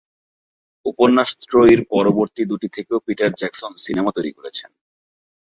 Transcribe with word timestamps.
উপন্যাস 0.85 1.29
ত্রয়ীর 1.41 1.81
পরবর্তী 1.91 2.41
দুটি 2.51 2.67
থেকেও 2.75 2.99
পিটার 3.05 3.31
জ্যাকসন 3.33 3.71
সিনেমা 3.85 4.11
তৈরি 4.17 4.31
করেছেন। 4.37 4.71